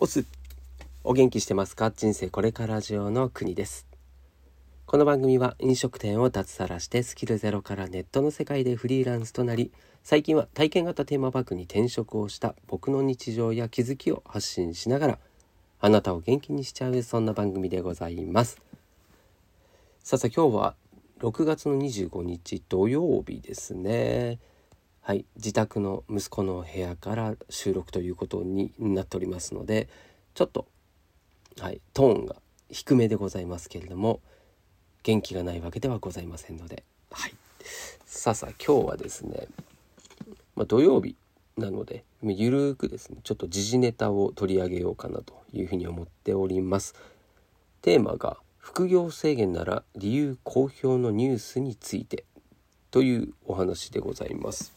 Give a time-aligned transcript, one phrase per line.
[0.00, 0.24] おす
[1.02, 1.90] お元気してますか？
[1.90, 3.84] 人生これから上の国です。
[4.86, 9.72] この番組は飲食店を脱サラしてスキルゼロからネットの世界でフリーランスとなり
[10.04, 15.18] 最近は体験型テーマパークに転職をした僕の日常や気づきを発信しながら
[15.80, 18.62] あなたを元気にしちゃうそんな番組でございます。
[20.04, 20.76] さあさあ今日は
[21.18, 24.38] 6月の25日土曜日ですね。
[25.08, 29.88] はい、自宅の息子の部屋から収録ということになっておりますので
[30.34, 30.66] ちょっと、
[31.58, 32.36] はい、トーンが
[32.68, 34.20] 低めでございますけれども
[35.04, 37.32] 元気がないわけではございませんので、はい、
[38.04, 39.46] さあさあ今日はですね、
[40.54, 41.16] まあ、土曜日
[41.56, 46.94] なのでゆるーくですねちょっと時事ネタを取り上げようかなというふうに思っております。
[47.80, 52.24] テーマが副業制限なら理由公表のニュースについて
[52.90, 54.74] というお話でございます。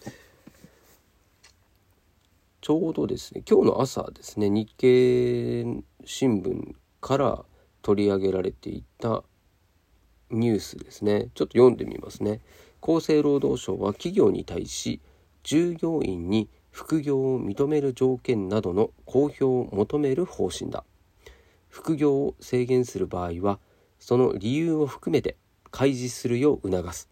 [2.62, 5.64] ちょうどですね今日の朝ですね日経
[6.06, 7.44] 新聞から
[7.82, 9.24] 取り上げられていた
[10.30, 11.30] ニュースですね。
[11.34, 12.40] ちょっと読んでみますね。
[12.82, 15.02] 厚生労働省は企業に対し
[15.44, 20.84] 従業員に副業を認める条件などの公表を求める方針だ。
[21.70, 23.60] 副業を制限する場合は
[24.00, 25.36] その理由を含めて
[25.70, 27.10] 開示するよう促す。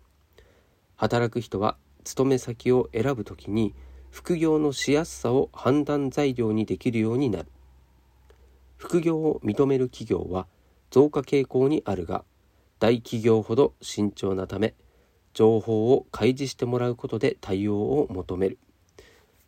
[0.95, 3.73] 働く人は勤め先を選ぶときに
[4.11, 7.47] 副業のしやすさを判断材料にできるようになる。
[8.77, 10.47] 副業を認める企業は
[10.89, 12.23] 増加傾向にあるが
[12.79, 14.73] 大企業ほど慎重なため
[15.33, 18.57] 情報を開示してもらうことで対応を求める。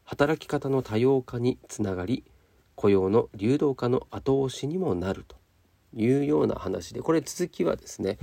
[0.03, 2.25] 働き方の多様化につながり
[2.75, 5.37] 雇用の流動化の後押しにもなると
[5.95, 8.17] いうような話でこれ続きはですね、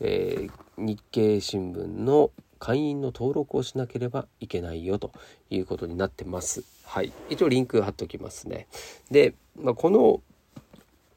[0.00, 2.30] えー、日経新聞の
[2.64, 5.12] 会員の登録をしなければいけないよと
[5.50, 6.64] いうことになってます。
[6.86, 7.12] はい。
[7.28, 8.68] 一応リンク貼っておきますね。
[9.10, 10.22] で、まあ、この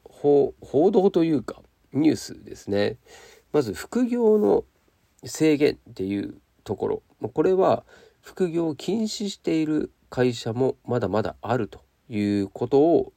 [0.04, 0.52] 報
[0.90, 1.62] 道というか
[1.94, 2.98] ニュースですね。
[3.50, 4.64] まず副業の
[5.24, 7.02] 制限っていうところ。
[7.32, 7.82] これは
[8.20, 13.14] 副業を禁止している会社もまだまだあるということを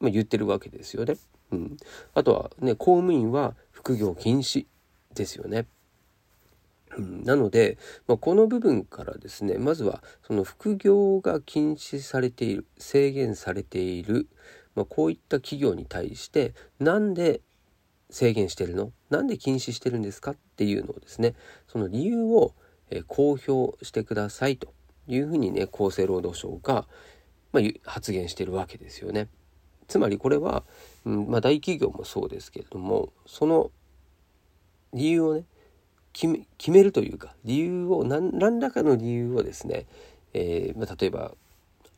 [0.00, 1.16] 言ってるわけですよね。
[1.50, 1.76] うん、
[2.14, 4.66] あとはね公務員は副業禁止
[5.14, 5.66] ですよね。
[6.98, 14.28] なので、まあ、この部分からですねまずはその副業が禁止されている制限されている、
[14.74, 17.40] まあ、こういった企業に対してなんで
[18.10, 18.92] 制限してるの？
[19.08, 20.32] なんで禁止してるんですか？
[20.32, 21.34] っていうのをですね
[21.66, 22.54] その理由を、
[23.06, 24.74] 公表してくださいと
[25.08, 26.86] いうふうにね厚生労働省が、
[27.52, 29.28] まあ、発言してるわけですよね。
[29.88, 30.62] つまりこれは、
[31.06, 33.70] うんまあ、大企業もそうですけれどもその
[34.92, 35.44] 理由をね
[36.12, 39.86] 決め決めるというか理由を何何らかの理由をですね、
[40.34, 41.32] えー、まあ、例えば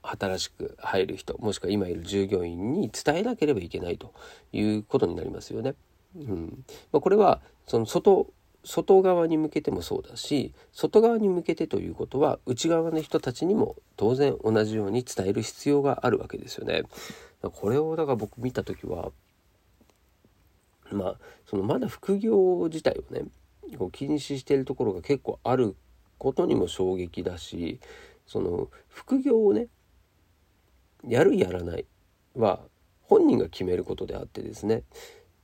[0.02, 4.12] 新しく入る人もしくは今いる従業員に伝えなければいけないと
[4.52, 5.75] いうことになりますよね。
[6.16, 8.28] うんまあ、これはその外
[8.64, 16.84] 外側に向けてもそうだし外側に向けてということは内側の人たちにも当然同じように伝える必要があるわけですよね。
[17.42, 19.10] これをだから僕見た時は
[20.91, 23.25] まあそのまだ副業自体をね
[23.78, 25.76] こう禁止しているところが結構ある
[26.19, 27.80] ことにも衝撃だし
[28.26, 29.69] その副業をね
[31.06, 31.86] やるやらない
[32.34, 32.60] は
[33.02, 34.82] 本人が決めることであってですね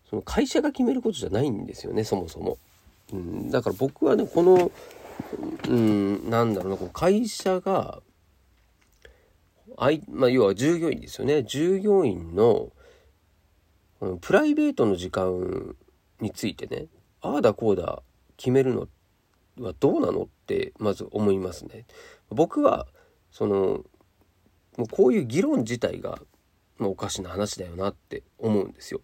[0.08, 2.58] その会社が決めることじゃないんですよねそもそも。
[3.12, 4.70] うん、だから僕はねこの、
[5.68, 8.00] うん、なんだろうなこう会社が
[9.76, 12.70] あい、まあ、要は従業員ですよね従業員の
[14.20, 15.74] プライベートの時間
[16.20, 16.86] についてね
[17.20, 18.02] ああだこうだ
[18.40, 18.88] 決めるの
[19.60, 21.84] はどうなのってまず思いますね。
[22.30, 22.86] 僕は
[23.30, 23.84] その
[24.78, 26.18] もうこういう議論自体が、
[26.78, 29.02] まあ、おかしな話だよなって思うんですよ。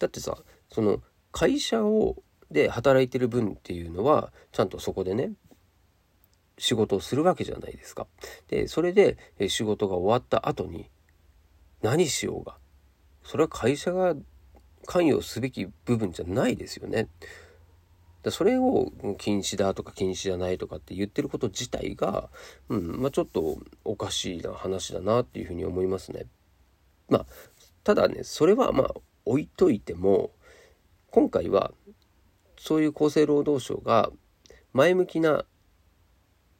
[0.00, 0.36] だってさ
[0.72, 1.00] その
[1.30, 2.16] 会社を
[2.50, 5.30] で働いてる分っていうのはちゃんとそこでね
[6.58, 8.08] 仕事をするわけじゃないですか。
[8.48, 9.16] でそれで
[9.48, 10.90] 仕事が終わった後に
[11.80, 12.56] 何しようが
[13.22, 14.16] それは会社が
[14.86, 17.06] 関与すべき部分じゃないですよね。
[18.22, 22.30] でそれを禁止だとか禁止じゃないとかって言ってること自体が、
[22.68, 26.26] うんまあ、ちょっとおかしいな話だなっていうふうに思いますね。
[27.08, 27.26] まあ
[27.84, 30.30] ただねそれはまあ置いといても
[31.10, 31.72] 今回は
[32.56, 34.10] そういう厚生労働省が
[34.72, 35.44] 前向きな、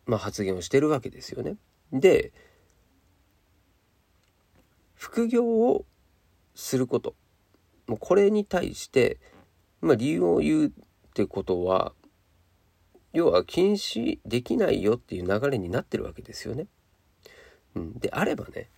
[0.07, 1.57] まあ、発言をしてるわけですよね。
[1.93, 2.33] で
[4.95, 5.85] 副業を
[6.55, 7.15] すること
[7.87, 9.19] もうこれに対して、
[9.81, 10.73] まあ、理由を言う
[11.13, 11.93] ってことは
[13.13, 16.67] 要は禁止できないよっていう流れになってるわけですよね。
[17.75, 18.71] うん、であればね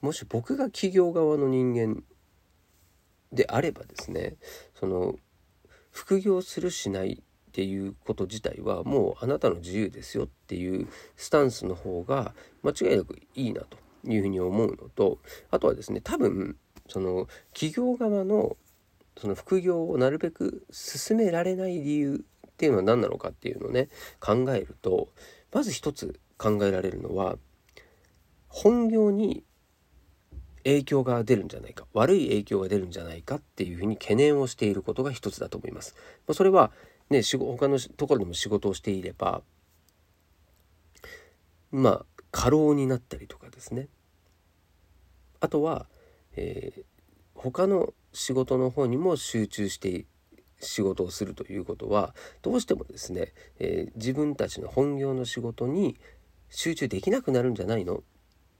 [0.00, 2.04] もし僕が企業側の人間
[3.32, 4.36] であればですね
[4.74, 5.16] その
[5.90, 15.18] 副業するしないっていうこと自体はもうあなたの自由ですよっていうスタンスの方が間違いなくいいなというふうに思うのと
[15.50, 16.56] あとはですね多分
[16.88, 18.56] その企業側の
[19.18, 23.88] その副業をなるべく進められない理由っていうのは何なのかっていうのをね
[24.20, 25.08] 考えると
[25.52, 27.36] まず一つ考えられるのは
[28.48, 29.44] 本業に
[30.64, 35.94] 影響が出るんじゃないか悪い影響が出るんじゃないかっていうふうに懸念をしていることが一つだと思います。
[36.26, 36.70] ま、それは
[37.10, 39.42] ね他のところでも仕事をしていれば
[41.70, 43.88] まあ過労になったりとかですね
[45.40, 45.86] あとは、
[46.36, 46.82] えー、
[47.38, 50.04] 他の仕事の方にも集中して
[50.60, 55.96] 仕事をするということはどうしてもですね、えー、自分たちの本業の仕事に
[56.50, 58.02] 集中できなくなるんじゃないの？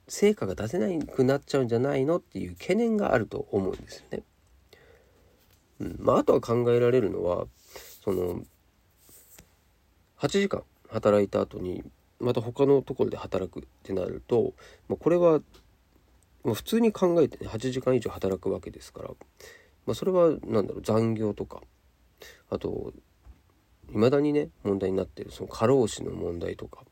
[0.07, 4.23] 成果が出せなくなっちゃうんじゃないのっていう懸念があると思うんですよね。
[5.81, 7.47] うんまあ、あとは考えられるのは
[8.03, 8.43] その
[10.19, 11.85] 8時間働いた後に
[12.21, 14.55] また他のところで働くってなると、
[14.89, 15.41] まあ、これは
[16.45, 19.09] ま普通に考えてね8時間以上働くわけですから、
[19.87, 21.61] まあ、それは何だろう残業とか
[22.51, 22.93] あと
[23.89, 26.83] 未だにね問題になってるその過労死の問題とか、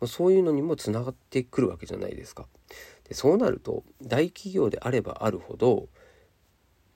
[0.00, 2.46] まあ、そういうのにもつながってくるわけじゃないですか。
[3.08, 5.88] でそうなると大企業であればあるほど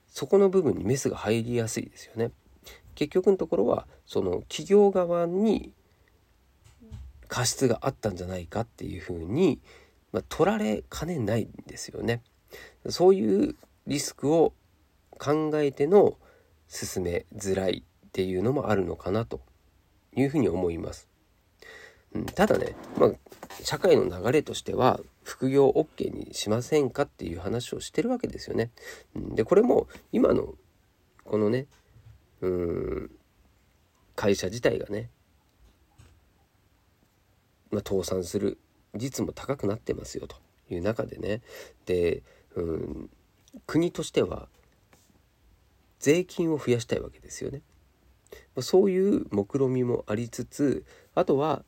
[0.07, 2.31] そこの部分にメスが入りやすいですよね。
[2.95, 5.73] 結局のところはその企業側に
[7.27, 9.59] 過失があったんじゃないかっていうふうに、
[10.15, 12.21] まあ、取られかねないんですよね。
[12.87, 14.53] そういうリスクを
[15.19, 16.17] 考えての
[16.69, 19.41] 進めづらいっていうのもあるのかなと
[20.15, 21.09] いうふうに思います。
[22.13, 23.11] うん、ただね、まあ、
[23.61, 28.71] 社会の流れとしては副業 OK にしませんかっていう話をしてるわけですよね。
[29.13, 30.53] でこれも今の
[31.25, 31.67] このね
[32.39, 33.11] うん
[34.15, 35.09] 会社自体がね、
[37.69, 38.57] まあ、倒産する
[38.95, 40.37] 率も高くなってますよと
[40.69, 41.41] いう中でね
[41.85, 42.23] で
[42.55, 43.09] うん
[43.67, 44.47] 国としては
[45.99, 47.61] 税金を増やしたいわけですよね。
[48.55, 51.63] ま、そういう目論見みもありつつあとは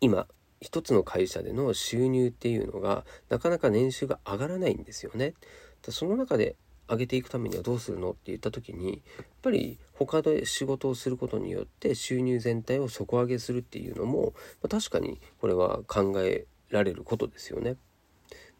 [0.00, 0.26] 今
[0.60, 5.34] 一つの会社での収入っていうのがなかなか年収が上がらないんですよね。
[5.88, 6.54] その中で
[6.92, 17.76] 上げていくためにはどうするのって言った時にやっぱり他で仕事をすることによって収入全体を底上げするっていうのも、まあ、確かにこれは考えられることですよね。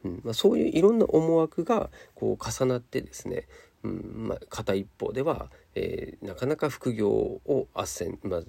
[0.04, 3.46] うんまあ、そういういろんな思惑がこう重なってですね、
[3.84, 8.42] うんまあ、片一方では、えー、なかなか副業を斡旋、まあ、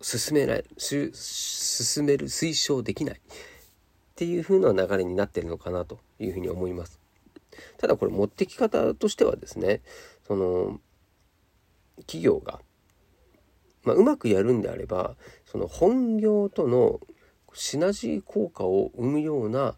[0.00, 3.20] 進めない進める推奨できないっ
[4.16, 7.03] ていう風な流れになってるのかなというふうに思います。
[7.78, 9.82] ただこれ持ってき方としてはですね
[10.26, 10.80] その
[12.02, 12.60] 企業が、
[13.84, 15.16] まあ、うまくやるんであれば
[15.46, 17.00] その本業との
[17.52, 19.76] シナジー効果を生むような、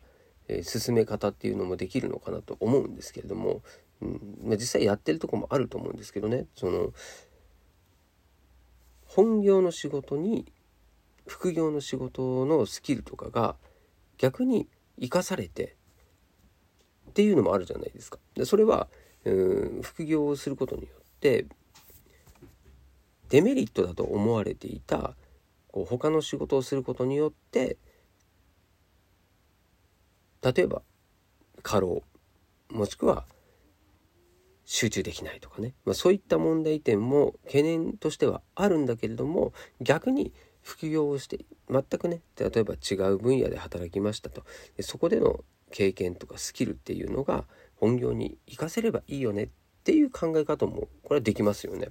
[0.49, 3.63] えー、進め方っていうのもできるのかなと思うんですけれども、
[4.01, 6.47] うんまあ、実際やってるとこもあると思うんですけどね。
[6.55, 6.93] その
[9.05, 10.53] 本業の仕事に
[11.27, 13.57] 副業の仕事のスキルとかが
[14.19, 14.69] 逆に
[15.01, 15.76] 生かされて
[17.17, 18.19] っていうのもあるじゃないですか。
[18.35, 18.89] でそれは
[19.25, 21.47] うん副業をすることによって
[23.31, 25.17] デメリットだと思われていた
[25.69, 27.79] こう他の仕事をすることによって
[30.43, 30.83] 例えば
[31.63, 32.03] 過労
[32.71, 33.25] もしくは
[34.67, 44.45] 集中できないとかね、まあ、そういった問題点も懸念としてはあるんだけれども逆に副業をして全くね例えば違う分野で働きましたと
[44.81, 47.45] そこでの経験とかスキルっていうのが
[47.77, 49.49] 本業に活かせればいいよねっ
[49.85, 51.89] ていう考え方もこれはできますよね。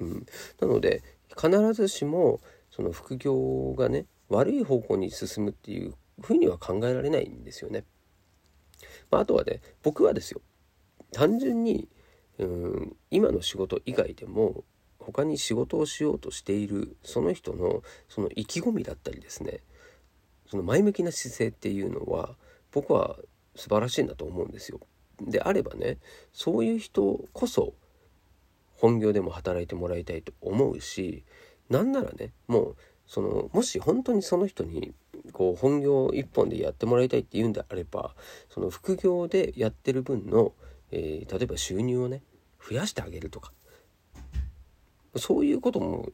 [0.00, 0.26] うん、
[0.60, 1.02] なので
[1.36, 2.40] 必ずしも
[2.70, 7.84] その副業がね悪い方向に進むっていうふうには考えられないんですよね。
[9.10, 10.40] まあ、あとはね僕はですよ
[11.12, 11.88] 単純に
[12.38, 14.64] うん今の仕事以外でも
[14.98, 19.60] 他に仕事をしようとしているその人のその意気込みだったりですね
[20.48, 22.36] その前向きな姿勢っていうのは
[22.72, 23.16] 僕は
[23.56, 24.80] 素晴らしいんだと思うんですよ。
[25.20, 25.98] であればね
[26.32, 27.74] そういう人こそ
[28.72, 31.24] 本業でも働いてもらいたいと思うし
[31.68, 34.94] なんならねもうそのもし本当にその人に
[35.32, 38.14] こう本業一本でやってもらいたいっていうんであれば
[38.48, 40.52] その副業でやってる分の、
[40.90, 42.22] えー、例えば収入をね
[42.66, 43.52] 増やしてあげるとか
[45.16, 46.08] そういうことも、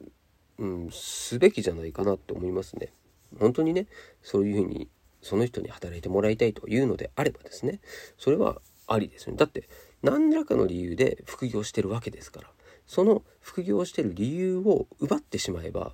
[0.59, 2.93] うん、すべきじゃないかなと思いますね。
[3.39, 3.87] 本当にね
[4.23, 4.89] そういうふうに
[5.27, 7.81] その人に働いてもらいたいというのであればですね
[8.17, 9.69] それはありですよねだって
[10.03, 12.49] 何らかの理由で副業してるわけですから
[12.87, 15.93] その副業してる理由を奪ってしまえば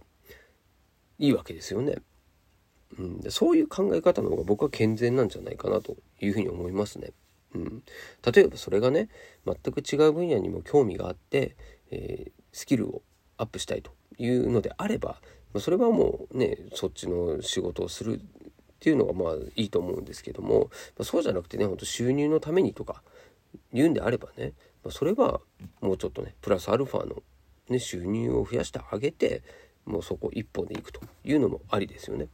[1.19, 1.97] いいわけですよね。
[2.99, 7.13] うん、そういう考え方の方が僕は健全なんじゃないかなというふうに思いますね。
[7.55, 7.83] うん、
[8.35, 9.09] 例えばそれがね
[9.47, 11.57] 全く違う分野にも興味があって、
[11.91, 13.03] えー、スキルを
[13.39, 15.21] アップしたいというのであれば
[15.59, 18.21] それはもうねそっちの仕事をする
[18.83, 23.01] っていうのがまあいいと思うんですけどもまそうじゃなくてねほんと収入のためにとか
[23.73, 25.41] 言うんであればねまそれは
[25.81, 27.23] もうちょっとねプラスアルファの、
[27.69, 29.45] ね、収入を増やしてあげて
[29.87, 32.27] もうそこ一本でいくというのもありですよね。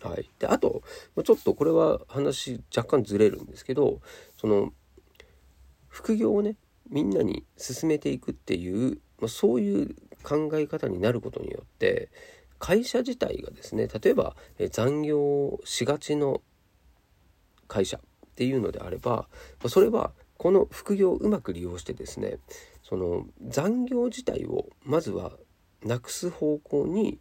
[0.00, 0.82] はい、であと
[1.22, 4.00] ちょっとこれは話若干ずれるんですけど
[4.40, 4.72] その
[5.88, 6.56] 副業をね
[6.88, 12.08] みんなに進めていくっていう、まあ、そういう考え方になることによって
[12.58, 14.36] 会社自体がですね例えば
[14.70, 16.40] 残業しがちの
[17.68, 18.00] 会社っ
[18.36, 19.28] ていうのであれば
[19.68, 22.38] それはこの副業をうまく利用してですね
[22.82, 25.32] その残業自体をまずは
[25.82, 27.18] なくす方向に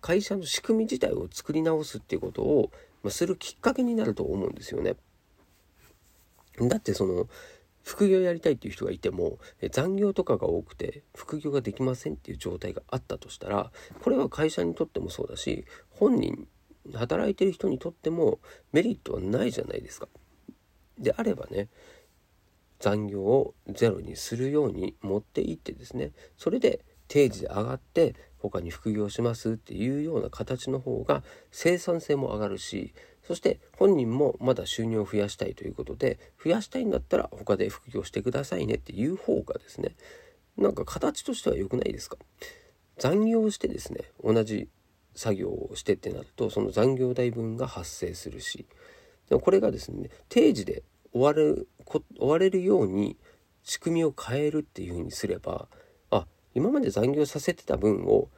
[0.00, 2.70] 会社の仕組み自体を作り直すっていうことを
[3.08, 4.96] するきっかけになると思うんですよね。
[6.60, 7.28] だってその
[7.86, 9.38] 副業やりたいっていう人がいても
[9.70, 13.70] 残業とかが多くて副業ができませんっていう状態があったとしたら
[14.02, 16.48] これは会社にとってもそうだし本人
[16.92, 18.40] 働いてる人にとっても
[18.72, 20.08] メリットはないじゃないですか。
[20.98, 21.68] であればね
[22.80, 32.94] 残業をゼロにするように持っていってですねそれで定時で上がって他に副業しますっていうような形の方が生産性も上がるし
[33.26, 39.96] そして本人もまだ収入を増やしたいということで増やしたいんだったら他で副業してくださいねっていう方がですね
[40.56, 42.16] なんか形としては良くないですか？
[42.98, 44.68] 残業してですね同じ
[45.14, 48.66] 作業をしてってなるとその残業代分が発生するし
[49.28, 53.16] でもこれがですね定時で終わる終われるように
[53.64, 55.68] 仕組みを変えるっていうふうにすれば
[56.10, 58.28] あ今まで残業させてた分を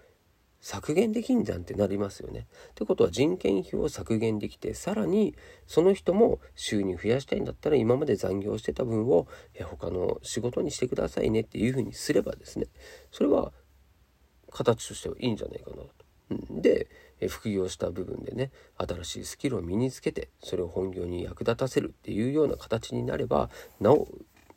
[0.60, 2.46] 削減できんじゃんってなりますよね。
[2.70, 5.34] ってことは人件費を削減できてさらに
[5.66, 9.28] その人も収入増やしたいんだったら今まで残業してた分を
[9.64, 12.66] 他の仕事にしてくださいねっていうふうにすればですね
[13.12, 13.52] それは
[14.50, 15.92] 形としてはいいんじゃないかなと。
[16.50, 16.88] で
[17.28, 23.48] 副業した部分でね新しいスキルを身につけてそれを本業に役立たせるっていうような形になれば
[23.80, 24.08] なお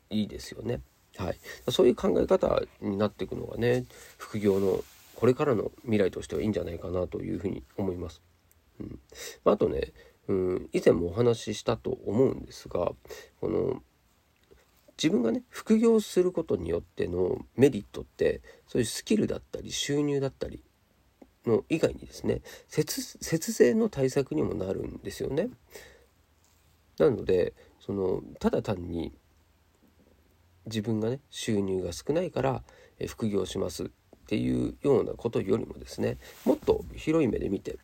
[0.09, 0.81] いいですよね。
[1.17, 1.39] はい、
[1.69, 3.85] そういう考え方になっていくのがね
[4.17, 4.83] 副業の
[5.21, 8.23] これからの未来としてはいいんじゃないかなというふうに思います。
[8.79, 8.99] うん、
[9.45, 9.93] あとね、
[10.27, 12.91] うん、以前もお話ししたと思うんですが
[13.39, 13.83] この
[14.97, 20.63] 自分がね副業することによってのメリットってそういうスキルだったり収入だったり
[21.45, 25.49] の以外にですね節節税の対策にもなるんですよね。
[26.97, 29.13] なのでそのただ単に
[30.65, 32.63] 自分がね収入が少ないから
[33.05, 33.91] 副業します
[34.31, 37.79] っていうようなことよりもですねもっと広い目で見て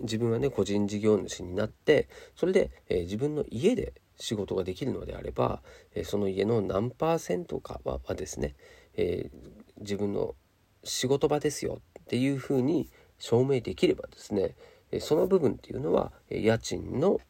[0.00, 5.60] 自分はね個人事業主になってそれで、えー、自分の家で仕事ができるのであれば、
[5.94, 8.54] えー、その家の何パーセントかはですね、
[8.96, 10.34] えー、自分の
[10.82, 14.54] 仕事場ですよっていうふうに証明できればですね
[15.00, 17.20] その部分っていうのは家賃の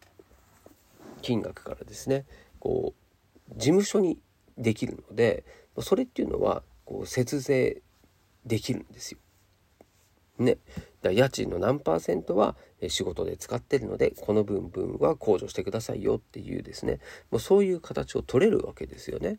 [1.20, 2.26] 金額からですね
[2.60, 2.94] こ
[3.50, 4.20] う事務所に
[4.56, 5.42] できるので
[5.80, 7.82] それっていうのはこう節税
[8.48, 9.18] できるんですよ。
[10.38, 10.58] ね、
[11.02, 12.56] だ家賃の何パーセントは
[12.88, 17.00] 仕事で使ってるのでこの部分は控除してくださいよっていうですね
[17.32, 19.38] もうそういう形を取れるわけですよね。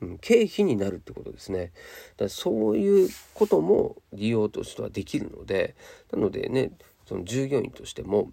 [0.00, 1.72] うん、経費になるってことですね。
[2.16, 5.76] だそういうことも利用としてはできるので
[6.12, 6.72] なのでね
[7.06, 8.32] その従業員としても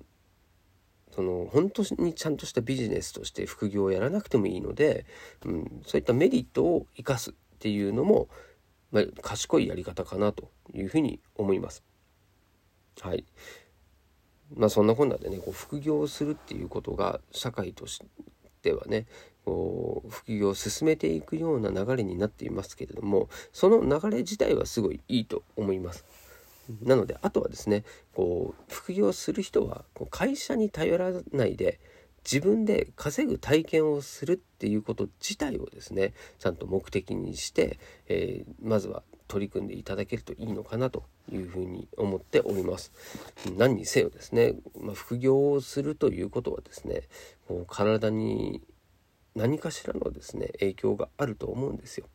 [1.11, 5.05] その本当にちゃんとしたビジネスとして副業をやらなくてもいいので、
[5.45, 8.29] うん、そういったメリットを生かすっていうのも、
[8.91, 11.83] まあ、賢いやり方かなというふうに思います。
[13.01, 13.25] はい。
[14.55, 18.01] まあそんなこんなでねこう副業をするっていうことが社会とし
[18.61, 19.05] てはね
[19.45, 26.05] こう副業を進めていくような流れになっていますけれどもその流れ自体はすごいいいと思います。
[26.83, 31.79] なのであとはですねこう副業する人はこう会社に頼らないで
[32.23, 42.91] 自分で稼ぐ体験をするっていうこと自体をですねちゃんと目的にして、えー、まずは取り組んでいただけるといいのかなというふうに思っております。
[43.55, 47.03] 何にせよですね、まあ、副業をするということはですね
[47.47, 48.61] こう体に
[49.35, 52.07] 何かしらのですね影響があると思うんですよ。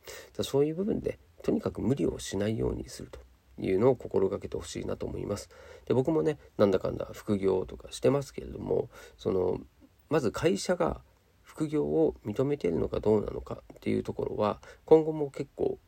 [0.42, 3.20] そういう部分でとにかく無理をしないようにすると
[3.60, 5.48] いうのを心がけてほしいなと思います。
[5.86, 9.60] で僕もねなんだかんだ副業とかしてますけれどもその
[10.10, 11.00] まず会社が
[11.42, 15.78] 副業を認めているのかどうなのかっていうところは今後も結構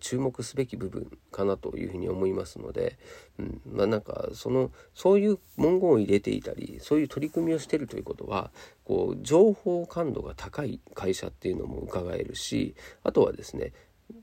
[0.00, 2.98] 注目すべき部分かなというふうに思いますので、
[3.38, 8.50] うんまあ、なんかそのそういう文言を入れていたりそういう取り組みをしてるということは
[8.84, 13.72] こう情報感度が高い会社っていうのも伺えるしあとはですね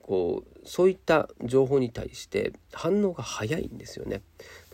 [0.02, 4.22] こうそういった情報に対して反応が早いんですよね。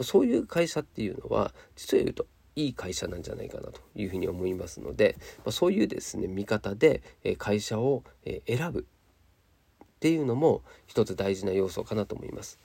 [0.01, 2.27] そういう会社っていうのは実を言うと
[2.65, 7.01] いい会社なんじゃないかなというふうに思いますので、まそういうですね見方で
[7.37, 12.59] 会社を選ぶっていうのも一つ大事な要素かなと思います。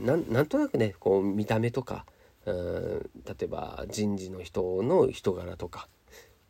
[0.00, 2.06] ななんとなくねこう見た目とか
[2.46, 5.88] うん例えば人事の人の人柄とか、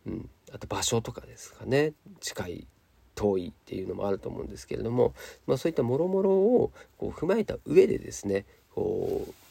[0.06, 2.66] うん、あと場所とかですかね近い
[3.14, 5.14] 遠いっていうのもあると思うんですけれども、
[5.46, 9.45] まあ、そういったもろもろをこう踏まえた上でですねこう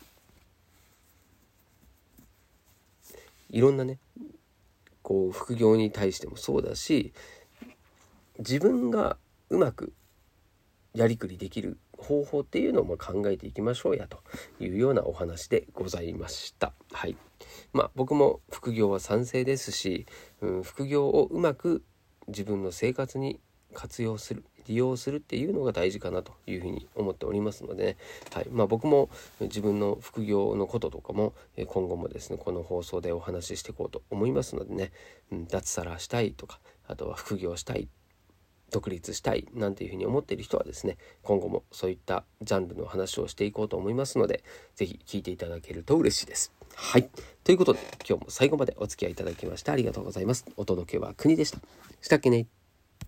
[3.50, 4.00] いろんなね
[5.02, 7.14] こう副業に対してもそうだし
[8.40, 9.18] 自分が
[9.50, 9.94] うまく
[10.94, 14.20] やりくりできる方法っていうのも考えていきましょうやと
[14.60, 16.74] いうようなお話でございました。
[16.92, 17.16] はい。
[17.74, 20.06] まあ僕も副業は賛成ですし、
[20.42, 21.84] うん、副業をうまく
[22.28, 23.40] 自分の生活に
[23.74, 27.98] 活用する利用するっていうのが大事かなというふうに思っておりますので、ね、
[28.34, 29.10] はいまあ、僕も
[29.41, 31.34] 自分の副業のこととかも
[31.67, 34.91] 今後もですねこの放送でお話ししていこうと思いますのでね、
[35.31, 37.88] うん、脱サラしたいとかあとは副業したい
[38.72, 44.43] 独立したいなんていうふうに思っている人はですね今後もそういったジャンルの話をしていこうと思いますので
[44.75, 46.51] 是非聞いていただけると嬉しいです。
[46.75, 47.10] はい。
[47.43, 50.45] ということで今日も最後までお付き合いいただきましてありがとうございます。
[50.57, 51.60] お届けは国でした。
[52.01, 52.48] したっけね